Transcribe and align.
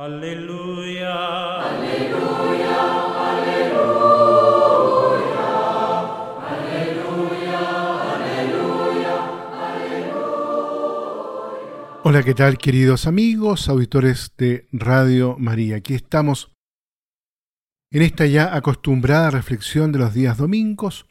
Aleluya. 0.00 1.12
Aleluya, 1.60 2.76
aleluya. 3.28 4.70
Aleluya, 6.48 7.60
aleluya, 8.14 9.20
aleluya. 9.60 10.80
Hola, 12.02 12.22
¿qué 12.22 12.32
tal 12.32 12.56
queridos 12.56 13.06
amigos, 13.06 13.68
auditores 13.68 14.32
de 14.38 14.68
Radio 14.72 15.36
María? 15.38 15.76
Aquí 15.76 15.92
estamos 15.92 16.50
en 17.90 18.00
esta 18.00 18.24
ya 18.24 18.56
acostumbrada 18.56 19.30
reflexión 19.30 19.92
de 19.92 19.98
los 19.98 20.14
días 20.14 20.38
domingos, 20.38 21.04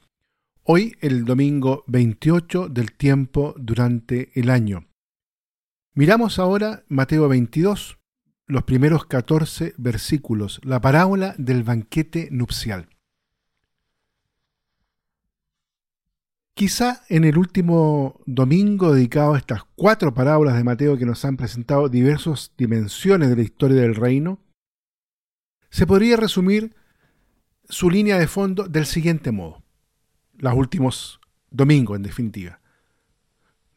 hoy 0.64 0.96
el 1.02 1.26
domingo 1.26 1.84
28 1.86 2.70
del 2.70 2.94
tiempo 2.94 3.54
durante 3.56 4.32
el 4.34 4.50
año. 4.50 4.88
Miramos 5.94 6.40
ahora 6.40 6.86
Mateo 6.88 7.30
22, 7.30 7.98
los 8.50 8.63
primeros 8.63 9.05
14 9.05 9.75
versículos, 9.77 10.59
la 10.63 10.82
parábola 10.82 11.36
del 11.37 11.64
banquete 11.64 12.29
nupcial. 12.32 12.89
Quizá 16.55 17.04
en 17.10 17.25
el 17.25 17.38
último 17.38 18.19
domingo 18.25 18.91
dedicado 18.91 19.36
a 19.36 19.38
estas 19.38 19.61
cuatro 19.75 20.15
parábolas 20.15 20.55
de 20.55 20.64
Mateo 20.64 20.97
que 20.97 21.05
nos 21.05 21.24
han 21.25 21.38
presentado 21.38 21.89
diversas 21.89 22.51
dimensiones 22.57 23.29
de 23.29 23.36
la 23.36 23.43
historia 23.43 23.82
del 23.82 23.93
reino, 23.93 24.39
se 25.69 25.86
podría 25.86 26.18
resumir 26.18 26.75
su 27.69 27.91
línea 27.91 28.18
de 28.18 28.27
fondo 28.27 28.68
del 28.68 28.88
siguiente 28.88 29.32
modo, 29.32 29.61
los 30.39 30.55
últimos 30.55 31.21
domingos 31.52 31.97
en 31.97 32.03
definitiva. 32.03 32.61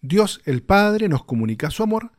Dios 0.00 0.40
el 0.46 0.62
Padre 0.62 1.10
nos 1.10 1.24
comunica 1.24 1.70
su 1.70 1.82
amor 1.82 2.12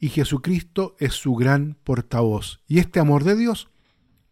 y 0.00 0.08
Jesucristo 0.08 0.96
es 0.98 1.12
su 1.12 1.34
gran 1.34 1.76
portavoz. 1.84 2.62
Y 2.66 2.78
este 2.78 2.98
amor 2.98 3.22
de 3.22 3.36
Dios 3.36 3.68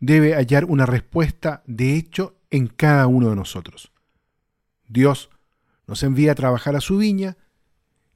debe 0.01 0.35
hallar 0.35 0.65
una 0.65 0.87
respuesta 0.87 1.63
de 1.67 1.95
hecho 1.95 2.41
en 2.51 2.67
cada 2.69 3.07
uno 3.07 3.29
de 3.29 3.37
nosotros. 3.37 3.93
Dios 4.89 5.29
nos 5.87 6.03
envía 6.03 6.33
a 6.33 6.37
trabajar 6.37 6.75
a 6.75 6.81
su 6.81 6.97
viña 6.97 7.37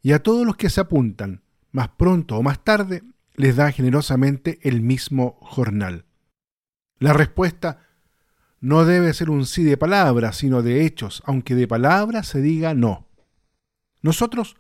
y 0.01 0.13
a 0.13 0.23
todos 0.23 0.47
los 0.47 0.57
que 0.57 0.71
se 0.71 0.81
apuntan, 0.81 1.43
más 1.71 1.89
pronto 1.91 2.37
o 2.39 2.43
más 2.43 2.65
tarde, 2.65 3.03
les 3.35 3.57
da 3.57 3.71
generosamente 3.71 4.59
el 4.63 4.81
mismo 4.81 5.39
jornal. 5.43 6.07
La 6.99 7.13
respuesta 7.13 7.87
no 8.61 8.85
debe 8.85 9.13
ser 9.13 9.29
un 9.29 9.45
sí 9.45 9.63
de 9.65 9.77
palabras, 9.77 10.37
sino 10.37 10.63
de 10.63 10.87
hechos, 10.87 11.23
aunque 11.27 11.55
de 11.55 11.69
palabras 11.69 12.29
se 12.29 12.41
diga 12.41 12.75
no. 12.75 13.09
Nosotros 14.01 14.57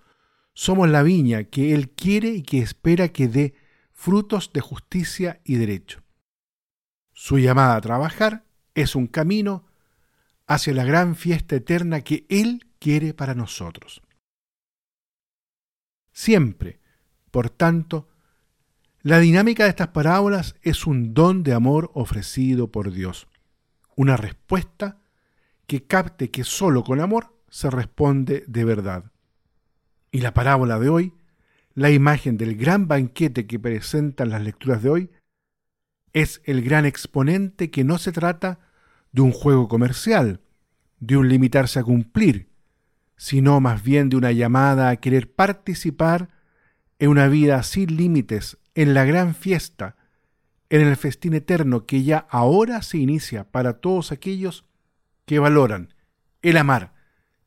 somos 0.54 0.88
la 0.88 1.02
viña 1.02 1.44
que 1.44 1.74
Él 1.74 1.90
quiere 1.90 2.30
y 2.30 2.42
que 2.42 2.58
espera 2.58 3.08
que 3.08 3.28
dé 3.28 3.54
frutos 3.92 4.52
de 4.52 4.60
justicia 4.60 5.40
y 5.44 5.56
derecho. 5.56 6.02
Su 7.12 7.38
llamada 7.38 7.76
a 7.76 7.80
trabajar 7.80 8.44
es 8.74 8.96
un 8.96 9.06
camino 9.06 9.64
hacia 10.46 10.74
la 10.74 10.84
gran 10.84 11.14
fiesta 11.16 11.56
eterna 11.56 12.00
que 12.02 12.26
Él 12.28 12.66
quiere 12.78 13.14
para 13.14 13.34
nosotros. 13.34 14.02
Siempre, 16.12 16.80
por 17.30 17.48
tanto, 17.48 18.08
la 19.02 19.18
dinámica 19.18 19.64
de 19.64 19.70
estas 19.70 19.88
parábolas 19.88 20.56
es 20.62 20.86
un 20.86 21.14
don 21.14 21.42
de 21.42 21.54
amor 21.54 21.90
ofrecido 21.94 22.70
por 22.70 22.92
Dios, 22.92 23.28
una 23.96 24.16
respuesta 24.16 25.00
que 25.66 25.86
capte 25.86 26.30
que 26.30 26.44
solo 26.44 26.84
con 26.84 27.00
amor 27.00 27.34
se 27.48 27.70
responde 27.70 28.44
de 28.46 28.64
verdad. 28.64 29.11
Y 30.12 30.20
la 30.20 30.34
parábola 30.34 30.78
de 30.78 30.90
hoy, 30.90 31.14
la 31.74 31.90
imagen 31.90 32.36
del 32.36 32.54
gran 32.54 32.86
banquete 32.86 33.46
que 33.46 33.58
presentan 33.58 34.28
las 34.28 34.42
lecturas 34.42 34.82
de 34.82 34.90
hoy, 34.90 35.10
es 36.12 36.42
el 36.44 36.62
gran 36.62 36.84
exponente 36.84 37.70
que 37.70 37.82
no 37.82 37.96
se 37.96 38.12
trata 38.12 38.60
de 39.10 39.22
un 39.22 39.32
juego 39.32 39.68
comercial, 39.68 40.40
de 41.00 41.16
un 41.16 41.30
limitarse 41.30 41.78
a 41.78 41.82
cumplir, 41.82 42.50
sino 43.16 43.58
más 43.60 43.82
bien 43.82 44.10
de 44.10 44.16
una 44.16 44.32
llamada 44.32 44.90
a 44.90 44.96
querer 44.96 45.32
participar 45.32 46.28
en 46.98 47.08
una 47.08 47.28
vida 47.28 47.62
sin 47.62 47.96
límites, 47.96 48.58
en 48.74 48.92
la 48.92 49.06
gran 49.06 49.34
fiesta, 49.34 49.96
en 50.68 50.82
el 50.82 50.96
festín 50.96 51.32
eterno 51.32 51.86
que 51.86 52.02
ya 52.02 52.26
ahora 52.28 52.82
se 52.82 52.98
inicia 52.98 53.44
para 53.44 53.80
todos 53.80 54.12
aquellos 54.12 54.66
que 55.24 55.38
valoran 55.38 55.94
el 56.42 56.58
amar, 56.58 56.92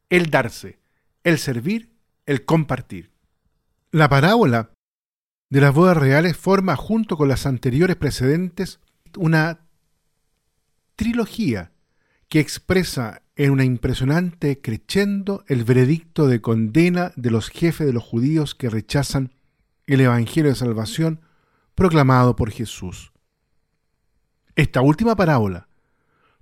el 0.10 0.32
darse, 0.32 0.80
el 1.24 1.38
servir 1.38 1.95
el 2.26 2.46
compartir. 2.46 3.12
La 3.92 4.10
parábola 4.10 4.72
de 5.50 5.62
las 5.62 5.74
bodas 5.74 5.98
reales 5.98 6.36
forma, 6.36 6.76
junto 6.76 7.18
con 7.18 7.28
las 7.28 7.46
anteriores 7.46 7.96
precedentes, 7.96 8.80
una 9.16 9.60
trilogía 10.96 11.72
que 12.28 12.40
expresa 12.40 13.22
en 13.36 13.52
una 13.52 13.64
impresionante 13.64 14.60
crescendo 14.62 15.44
el 15.48 15.64
veredicto 15.64 16.28
de 16.28 16.42
condena 16.42 17.12
de 17.16 17.32
los 17.32 17.50
jefes 17.50 17.86
de 17.86 17.94
los 17.94 18.04
judíos 18.04 18.56
que 18.56 18.70
rechazan 18.70 19.34
el 19.88 20.02
Evangelio 20.02 20.50
de 20.50 20.56
Salvación 20.56 21.22
proclamado 21.76 22.36
por 22.36 22.52
Jesús. 22.52 23.12
Esta 24.56 24.82
última 24.82 25.16
parábola, 25.16 25.68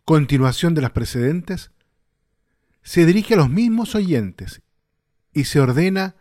continuación 0.05 0.75
de 0.75 0.81
las 0.81 0.91
precedentes, 0.91 1.71
se 2.83 3.05
dirige 3.05 3.33
a 3.33 3.37
los 3.37 3.49
mismos 3.49 3.95
oyentes 3.95 4.61
y 5.33 5.45
se 5.45 5.59
ordena 5.59 6.15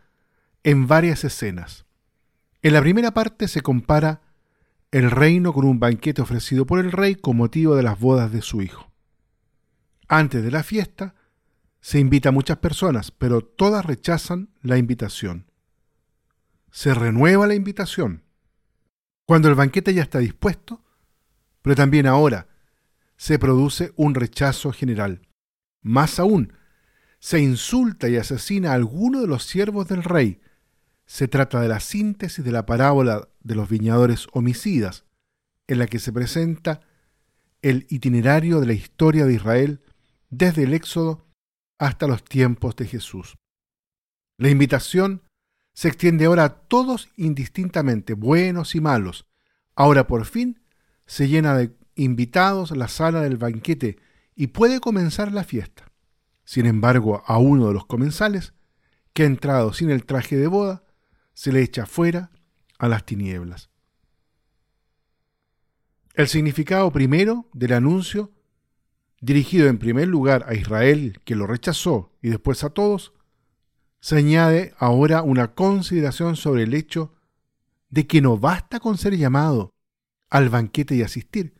en 0.64 0.86
varias 0.86 1.24
escenas. 1.24 1.84
En 2.62 2.72
la 2.72 2.80
primera 2.80 3.12
parte 3.12 3.48
se 3.48 3.60
compara 3.60 4.22
el 4.90 5.10
reino 5.10 5.52
con 5.52 5.64
un 5.64 5.80
banquete 5.80 6.22
ofrecido 6.22 6.66
por 6.66 6.78
el 6.78 6.92
rey 6.92 7.14
con 7.14 7.36
motivo 7.36 7.74
de 7.74 7.82
las 7.82 7.98
bodas 7.98 8.30
de 8.30 8.42
su 8.42 8.62
hijo. 8.62 8.90
Antes 10.08 10.42
de 10.42 10.50
la 10.50 10.62
fiesta 10.62 11.14
se 11.80 11.98
invita 11.98 12.28
a 12.28 12.32
muchas 12.32 12.58
personas, 12.58 13.10
pero 13.10 13.40
todas 13.40 13.84
rechazan 13.84 14.50
la 14.62 14.78
invitación. 14.78 15.50
Se 16.70 16.94
renueva 16.94 17.46
la 17.46 17.54
invitación. 17.54 18.22
Cuando 19.26 19.48
el 19.48 19.54
banquete 19.54 19.92
ya 19.92 20.02
está 20.02 20.18
dispuesto, 20.18 20.84
pero 21.62 21.74
también 21.74 22.06
ahora 22.06 22.48
se 23.16 23.38
produce 23.38 23.92
un 23.96 24.14
rechazo 24.14 24.72
general. 24.72 25.26
Más 25.80 26.18
aún, 26.18 26.52
se 27.22 27.38
insulta 27.38 28.08
y 28.08 28.16
asesina 28.16 28.72
a 28.72 28.74
alguno 28.74 29.20
de 29.20 29.28
los 29.28 29.44
siervos 29.44 29.86
del 29.86 30.02
rey. 30.02 30.40
Se 31.06 31.28
trata 31.28 31.60
de 31.60 31.68
la 31.68 31.78
síntesis 31.78 32.44
de 32.44 32.50
la 32.50 32.66
parábola 32.66 33.28
de 33.44 33.54
los 33.54 33.68
viñadores 33.68 34.26
homicidas, 34.32 35.04
en 35.68 35.78
la 35.78 35.86
que 35.86 36.00
se 36.00 36.12
presenta 36.12 36.80
el 37.62 37.86
itinerario 37.90 38.58
de 38.58 38.66
la 38.66 38.72
historia 38.72 39.24
de 39.24 39.34
Israel 39.34 39.80
desde 40.30 40.64
el 40.64 40.74
Éxodo 40.74 41.24
hasta 41.78 42.08
los 42.08 42.24
tiempos 42.24 42.74
de 42.74 42.88
Jesús. 42.88 43.36
La 44.36 44.50
invitación 44.50 45.22
se 45.74 45.86
extiende 45.86 46.24
ahora 46.24 46.44
a 46.44 46.54
todos 46.54 47.08
indistintamente, 47.16 48.14
buenos 48.14 48.74
y 48.74 48.80
malos. 48.80 49.26
Ahora 49.76 50.08
por 50.08 50.24
fin 50.24 50.60
se 51.06 51.28
llena 51.28 51.56
de 51.56 51.72
invitados 51.94 52.76
la 52.76 52.88
sala 52.88 53.20
del 53.20 53.36
banquete 53.36 53.96
y 54.34 54.48
puede 54.48 54.80
comenzar 54.80 55.30
la 55.30 55.44
fiesta. 55.44 55.91
Sin 56.52 56.66
embargo, 56.66 57.22
a 57.24 57.38
uno 57.38 57.68
de 57.68 57.72
los 57.72 57.86
comensales, 57.86 58.52
que 59.14 59.22
ha 59.22 59.26
entrado 59.26 59.72
sin 59.72 59.88
el 59.88 60.04
traje 60.04 60.36
de 60.36 60.48
boda, 60.48 60.84
se 61.32 61.50
le 61.50 61.62
echa 61.62 61.86
fuera 61.86 62.30
a 62.78 62.88
las 62.88 63.06
tinieblas. 63.06 63.70
El 66.12 66.28
significado 66.28 66.92
primero 66.92 67.48
del 67.54 67.72
anuncio, 67.72 68.32
dirigido 69.22 69.66
en 69.66 69.78
primer 69.78 70.08
lugar 70.08 70.44
a 70.46 70.52
Israel, 70.52 71.20
que 71.24 71.36
lo 71.36 71.46
rechazó, 71.46 72.12
y 72.20 72.28
después 72.28 72.62
a 72.64 72.68
todos, 72.68 73.14
se 74.00 74.18
añade 74.18 74.74
ahora 74.76 75.22
una 75.22 75.54
consideración 75.54 76.36
sobre 76.36 76.64
el 76.64 76.74
hecho 76.74 77.14
de 77.88 78.06
que 78.06 78.20
no 78.20 78.36
basta 78.36 78.78
con 78.78 78.98
ser 78.98 79.16
llamado 79.16 79.72
al 80.28 80.50
banquete 80.50 80.96
y 80.96 81.00
asistir, 81.00 81.54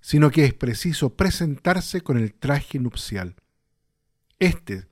sino 0.00 0.30
que 0.30 0.46
es 0.46 0.54
preciso 0.54 1.16
presentarse 1.16 2.00
con 2.00 2.16
el 2.16 2.32
traje 2.32 2.78
nupcial. 2.78 3.36
Este, 4.38 4.86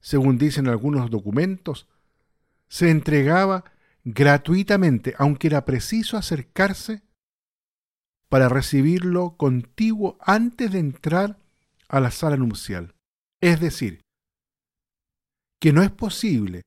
según 0.00 0.38
dicen 0.38 0.68
algunos 0.68 1.10
documentos, 1.10 1.88
se 2.68 2.90
entregaba 2.90 3.64
gratuitamente, 4.04 5.14
aunque 5.18 5.48
era 5.48 5.64
preciso 5.64 6.16
acercarse 6.16 7.02
para 8.28 8.48
recibirlo 8.48 9.36
contiguo 9.36 10.18
antes 10.20 10.72
de 10.72 10.78
entrar 10.78 11.38
a 11.88 12.00
la 12.00 12.10
sala 12.10 12.36
nupcial. 12.36 12.94
Es 13.40 13.60
decir, 13.60 14.00
que 15.60 15.72
no 15.72 15.82
es 15.82 15.90
posible 15.90 16.62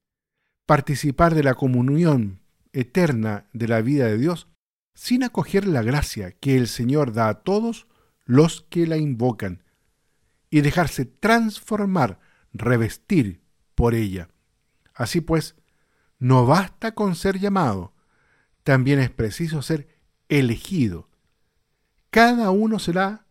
participar 0.66 1.36
de 1.36 1.44
la 1.44 1.56
comunión 1.56 2.40
eterna 2.74 3.48
de 3.54 3.68
la 3.68 3.82
vida 3.82 4.06
de 4.06 4.18
Dios 4.18 4.48
sin 4.94 5.24
acoger 5.24 5.68
la 5.68 5.84
gracia 5.84 6.32
que 6.32 6.58
el 6.58 6.68
Señor 6.68 7.14
da 7.14 7.30
a 7.30 7.44
todos 7.44 7.88
los 8.26 8.62
que 8.70 8.88
la 8.88 8.98
invocan 8.98 9.64
y 10.50 10.62
dejarse 10.62 11.06
transformar, 11.06 12.20
revestir 12.54 13.42
por 13.76 13.94
ella. 13.94 14.30
Así 14.94 15.22
pues, 15.22 15.56
no 16.20 16.46
basta 16.46 16.94
con 16.94 17.16
ser 17.16 17.40
llamado, 17.40 17.94
también 18.64 19.00
es 19.00 19.10
preciso 19.10 19.62
ser 19.62 19.88
elegido. 20.30 21.10
Cada 22.10 22.50
uno 22.52 22.80
será 22.80 23.26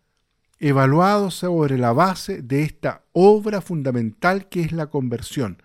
evaluado 0.58 1.30
sobre 1.30 1.76
la 1.78 1.92
base 1.92 2.42
de 2.42 2.62
esta 2.62 3.04
obra 3.12 3.60
fundamental 3.60 4.48
que 4.48 4.62
es 4.62 4.72
la 4.72 4.86
conversión, 4.86 5.62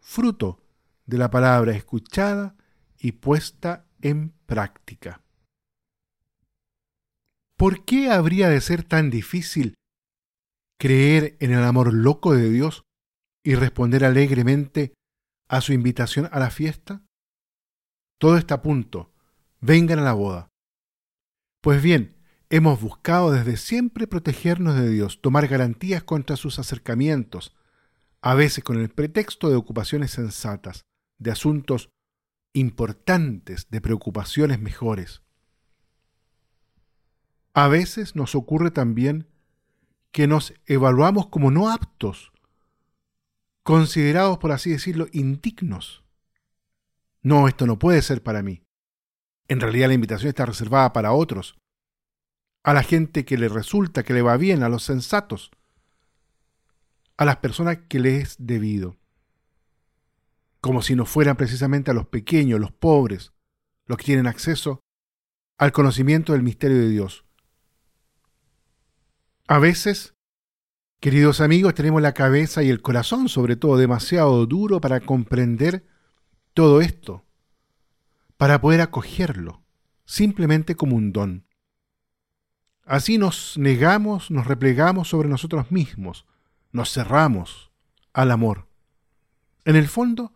fruto 0.00 0.62
de 1.06 1.18
la 1.18 1.30
palabra 1.30 1.72
escuchada 1.72 2.54
y 2.98 3.12
puesta 3.12 3.86
en 4.02 4.32
práctica. 4.46 5.22
¿Por 7.56 7.84
qué 7.84 8.10
habría 8.10 8.48
de 8.48 8.60
ser 8.60 8.84
tan 8.84 9.10
difícil 9.10 9.74
creer 10.78 11.36
en 11.40 11.52
el 11.52 11.62
amor 11.64 11.92
loco 11.92 12.34
de 12.34 12.50
Dios 12.50 12.84
y 13.42 13.54
responder 13.54 14.04
alegremente 14.04 14.94
a 15.48 15.60
su 15.60 15.72
invitación 15.72 16.28
a 16.32 16.38
la 16.38 16.50
fiesta? 16.50 17.02
Todo 18.18 18.36
está 18.36 18.56
a 18.56 18.62
punto. 18.62 19.12
Vengan 19.60 19.98
a 19.98 20.02
la 20.02 20.12
boda. 20.12 20.48
Pues 21.60 21.82
bien, 21.82 22.16
hemos 22.50 22.80
buscado 22.80 23.32
desde 23.32 23.56
siempre 23.56 24.06
protegernos 24.06 24.76
de 24.76 24.88
Dios, 24.88 25.20
tomar 25.20 25.48
garantías 25.48 26.02
contra 26.04 26.36
sus 26.36 26.58
acercamientos, 26.58 27.56
a 28.20 28.34
veces 28.34 28.64
con 28.64 28.78
el 28.78 28.88
pretexto 28.88 29.48
de 29.48 29.56
ocupaciones 29.56 30.12
sensatas, 30.12 30.84
de 31.18 31.30
asuntos 31.30 31.90
importantes, 32.52 33.68
de 33.70 33.80
preocupaciones 33.80 34.60
mejores. 34.60 35.22
A 37.54 37.68
veces 37.68 38.14
nos 38.14 38.34
ocurre 38.34 38.70
también 38.70 39.28
que 40.12 40.26
nos 40.26 40.54
evaluamos 40.66 41.26
como 41.28 41.50
no 41.50 41.70
aptos, 41.70 42.32
considerados, 43.62 44.38
por 44.38 44.52
así 44.52 44.70
decirlo, 44.70 45.06
indignos. 45.12 46.04
No, 47.22 47.48
esto 47.48 47.66
no 47.66 47.78
puede 47.78 48.00
ser 48.02 48.22
para 48.22 48.42
mí. 48.42 48.62
En 49.48 49.60
realidad 49.60 49.88
la 49.88 49.94
invitación 49.94 50.28
está 50.28 50.46
reservada 50.46 50.92
para 50.92 51.12
otros, 51.12 51.58
a 52.64 52.72
la 52.74 52.82
gente 52.82 53.24
que 53.24 53.38
le 53.38 53.48
resulta, 53.48 54.02
que 54.02 54.14
le 54.14 54.22
va 54.22 54.36
bien, 54.36 54.62
a 54.62 54.68
los 54.68 54.82
sensatos, 54.82 55.50
a 57.16 57.24
las 57.24 57.36
personas 57.36 57.78
que 57.88 58.00
les 58.00 58.22
es 58.22 58.36
debido. 58.38 58.96
Como 60.60 60.82
si 60.82 60.96
no 60.96 61.06
fueran 61.06 61.36
precisamente 61.36 61.90
a 61.90 61.94
los 61.94 62.06
pequeños, 62.06 62.60
los 62.60 62.72
pobres, 62.72 63.32
los 63.86 63.96
que 63.98 64.04
tienen 64.04 64.26
acceso 64.26 64.80
al 65.58 65.72
conocimiento 65.72 66.32
del 66.32 66.42
misterio 66.42 66.78
de 66.78 66.88
Dios. 66.88 67.24
A 69.50 69.58
veces, 69.58 70.14
queridos 71.00 71.40
amigos, 71.40 71.72
tenemos 71.72 72.02
la 72.02 72.12
cabeza 72.12 72.62
y 72.62 72.68
el 72.68 72.82
corazón, 72.82 73.30
sobre 73.30 73.56
todo, 73.56 73.78
demasiado 73.78 74.44
duro 74.44 74.78
para 74.78 75.00
comprender 75.00 75.86
todo 76.52 76.82
esto, 76.82 77.24
para 78.36 78.60
poder 78.60 78.82
acogerlo, 78.82 79.64
simplemente 80.04 80.74
como 80.74 80.96
un 80.96 81.12
don. 81.14 81.46
Así 82.84 83.16
nos 83.16 83.56
negamos, 83.56 84.30
nos 84.30 84.46
replegamos 84.46 85.08
sobre 85.08 85.30
nosotros 85.30 85.72
mismos, 85.72 86.26
nos 86.70 86.92
cerramos 86.92 87.72
al 88.12 88.30
amor. 88.32 88.68
En 89.64 89.76
el 89.76 89.88
fondo, 89.88 90.34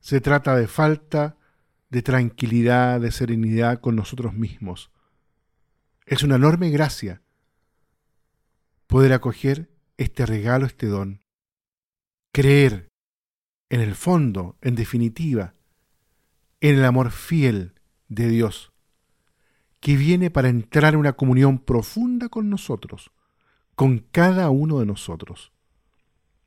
se 0.00 0.22
trata 0.22 0.56
de 0.56 0.66
falta 0.66 1.36
de 1.90 2.00
tranquilidad, 2.00 3.02
de 3.02 3.12
serenidad 3.12 3.80
con 3.80 3.96
nosotros 3.96 4.32
mismos. 4.32 4.90
Es 6.06 6.22
una 6.22 6.36
enorme 6.36 6.70
gracia 6.70 7.20
poder 8.86 9.12
acoger 9.12 9.70
este 9.96 10.26
regalo, 10.26 10.66
este 10.66 10.86
don. 10.86 11.22
Creer, 12.32 12.88
en 13.70 13.80
el 13.80 13.94
fondo, 13.94 14.56
en 14.60 14.74
definitiva, 14.74 15.54
en 16.60 16.76
el 16.76 16.84
amor 16.84 17.10
fiel 17.10 17.74
de 18.08 18.28
Dios, 18.28 18.72
que 19.80 19.96
viene 19.96 20.30
para 20.30 20.48
entrar 20.48 20.94
en 20.94 21.00
una 21.00 21.12
comunión 21.14 21.58
profunda 21.58 22.28
con 22.28 22.50
nosotros, 22.50 23.10
con 23.74 23.98
cada 23.98 24.50
uno 24.50 24.78
de 24.78 24.86
nosotros. 24.86 25.52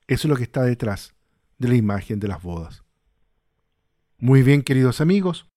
Eso 0.08 0.28
es 0.28 0.30
lo 0.30 0.36
que 0.36 0.44
está 0.44 0.64
detrás 0.64 1.16
de 1.58 1.68
la 1.68 1.76
imagen 1.76 2.20
de 2.20 2.28
las 2.28 2.42
bodas. 2.42 2.84
Muy 4.18 4.42
bien, 4.42 4.64
queridos 4.64 5.02
amigos, 5.02 5.48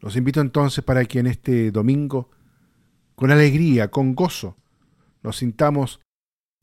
los 0.00 0.16
invito 0.16 0.40
entonces 0.40 0.82
para 0.82 1.04
que 1.04 1.18
en 1.18 1.26
este 1.26 1.70
domingo, 1.70 2.30
con 3.14 3.30
alegría, 3.30 3.90
con 3.90 4.14
gozo, 4.14 4.56
nos 5.26 5.38
sintamos 5.38 6.00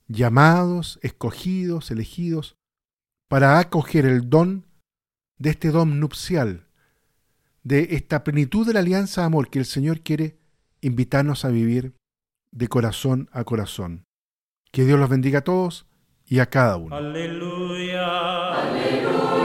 llamados, 0.08 0.98
escogidos, 1.04 1.92
elegidos, 1.92 2.56
para 3.30 3.60
acoger 3.60 4.06
el 4.06 4.30
don 4.30 4.66
de 5.38 5.50
este 5.50 5.70
don 5.70 6.00
nupcial, 6.00 6.66
de 7.64 7.90
esta 7.92 8.24
plenitud 8.24 8.66
de 8.66 8.74
la 8.74 8.80
alianza 8.80 9.22
de 9.22 9.28
amor 9.28 9.50
que 9.50 9.60
el 9.60 9.66
Señor 9.66 10.00
quiere 10.00 10.38
invitarnos 10.80 11.44
a 11.44 11.50
vivir 11.50 11.94
de 12.52 12.70
corazón 12.70 13.30
a 13.34 13.44
corazón. 13.44 14.06
Que 14.72 14.86
Dios 14.86 14.98
los 14.98 15.10
bendiga 15.10 15.40
a 15.40 15.44
todos 15.44 15.86
y 16.26 16.40
a 16.40 16.46
cada 16.50 16.78
uno. 16.78 16.96
Aleluya. 16.96 18.62
Aleluya. 18.62 19.43